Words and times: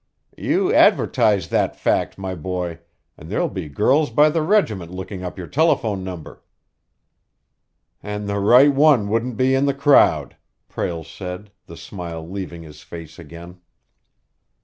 "You 0.39 0.73
advertise 0.73 1.49
that 1.49 1.75
fact, 1.75 2.17
my 2.17 2.33
boy, 2.33 2.79
and 3.19 3.29
there'll 3.29 3.47
be 3.49 3.69
girls 3.69 4.09
by 4.09 4.31
the 4.31 4.41
regiment 4.41 4.91
looking 4.91 5.21
up 5.23 5.37
your 5.37 5.45
telephone 5.45 6.03
number." 6.03 6.41
"And 8.01 8.27
the 8.27 8.39
right 8.39 8.73
one 8.73 9.09
wouldn't 9.09 9.37
be 9.37 9.53
in 9.53 9.67
the 9.67 9.75
crowd," 9.75 10.37
Prale 10.67 11.03
said, 11.03 11.51
the 11.67 11.77
smile 11.77 12.27
leaving 12.27 12.63
his 12.63 12.81
face 12.81 13.19
again. 13.19 13.61